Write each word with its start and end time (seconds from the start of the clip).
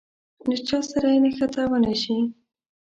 له 0.49 0.57
چا 0.67 0.79
سره 0.91 1.07
يې 1.13 1.19
نښته 1.23 1.61
ونه 1.71 1.93
شي. 2.01 2.17